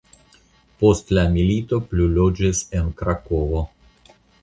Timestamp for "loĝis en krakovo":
2.17-3.67